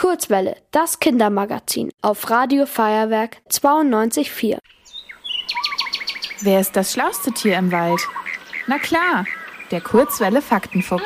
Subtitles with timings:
[0.00, 4.56] Kurzwelle, das Kindermagazin auf Radio Feuerwerk 92.4.
[6.40, 8.00] Wer ist das schlauste Tier im Wald?
[8.66, 9.26] Na klar,
[9.70, 11.02] der Kurzwelle Faktenfuchs.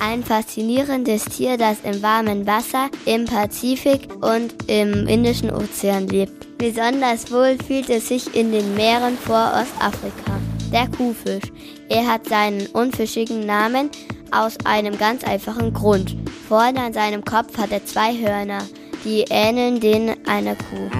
[0.00, 6.58] Ein faszinierendes Tier, das im warmen Wasser, im Pazifik und im Indischen Ozean lebt.
[6.58, 10.38] Besonders wohl fühlt es sich in den Meeren vor Ostafrika.
[10.72, 11.50] Der Kuhfisch.
[11.88, 13.90] Er hat seinen unfischigen Namen
[14.30, 16.14] aus einem ganz einfachen Grund.
[16.48, 18.62] Vorne an seinem Kopf hat er zwei Hörner,
[19.04, 20.90] die ähneln denen einer Kuh.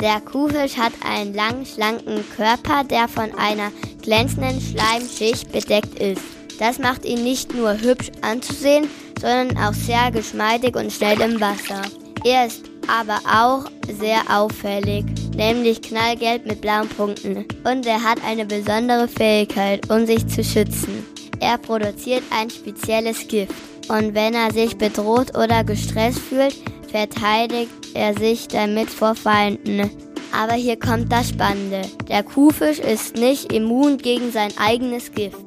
[0.00, 3.70] Der Kuhfisch hat einen langen, schlanken Körper, der von einer
[4.02, 6.22] glänzenden Schleimschicht bedeckt ist.
[6.58, 8.88] Das macht ihn nicht nur hübsch anzusehen,
[9.20, 11.82] sondern auch sehr geschmeidig und schnell im Wasser.
[12.24, 13.70] Er ist aber auch
[14.00, 15.04] sehr auffällig,
[15.36, 17.44] nämlich knallgelb mit blauen Punkten.
[17.64, 21.04] Und er hat eine besondere Fähigkeit, um sich zu schützen.
[21.40, 23.54] Er produziert ein spezielles Gift.
[23.88, 26.56] Und wenn er sich bedroht oder gestresst fühlt,
[26.90, 29.90] verteidigt er sich damit vor Feinden.
[30.32, 31.82] Aber hier kommt das Spannende.
[32.08, 35.38] Der Kuhfisch ist nicht immun gegen sein eigenes Gift.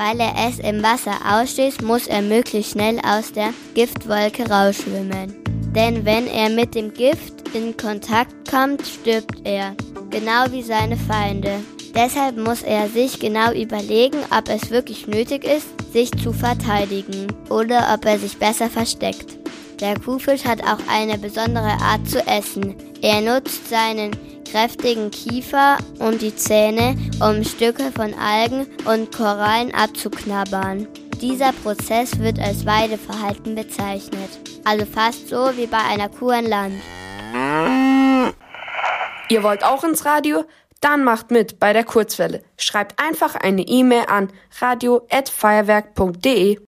[0.00, 5.34] Weil er es im Wasser ausstößt, muss er möglichst schnell aus der Giftwolke rausschwimmen.
[5.74, 9.76] Denn wenn er mit dem Gift in Kontakt kommt, stirbt er.
[10.08, 11.56] Genau wie seine Feinde.
[11.94, 17.92] Deshalb muss er sich genau überlegen, ob es wirklich nötig ist, sich zu verteidigen oder
[17.92, 19.36] ob er sich besser versteckt.
[19.80, 22.74] Der Kuhfisch hat auch eine besondere Art zu essen.
[23.02, 24.12] Er nutzt seinen
[24.50, 30.88] kräftigen Kiefer und die Zähne, um Stücke von Algen und Korallen abzuknabbern.
[31.20, 34.30] Dieser Prozess wird als Weideverhalten bezeichnet,
[34.64, 36.74] also fast so wie bei einer Kuh an Land.
[39.28, 40.44] Ihr wollt auch ins Radio?
[40.80, 42.42] Dann macht mit bei der Kurzwelle.
[42.56, 46.60] Schreibt einfach eine E-Mail an radio@feuerwerk.de.